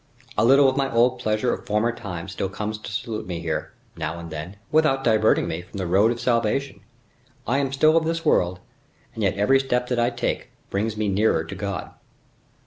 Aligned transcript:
A 0.35 0.43
little 0.43 0.67
of 0.67 0.75
my 0.75 0.91
old 0.91 1.19
pleasure 1.19 1.53
of 1.53 1.67
former 1.67 1.91
times 1.91 2.31
still 2.31 2.49
comes 2.49 2.79
to 2.79 2.91
salute 2.91 3.27
me 3.27 3.39
here, 3.39 3.71
now 3.95 4.17
and 4.17 4.31
then, 4.31 4.55
without 4.71 5.03
diverting 5.03 5.47
me 5.47 5.61
from 5.61 5.77
the 5.77 5.85
road 5.85 6.09
of 6.11 6.19
salvation. 6.19 6.79
I 7.45 7.59
am 7.59 7.71
still 7.71 7.95
of 7.95 8.05
this 8.05 8.25
world, 8.25 8.59
and 9.13 9.21
yet 9.21 9.37
every 9.37 9.59
step 9.59 9.89
that 9.89 9.99
I 9.99 10.09
take 10.09 10.49
brings 10.71 10.97
me 10.97 11.07
nearer 11.07 11.43
to 11.43 11.53
God." 11.53 11.91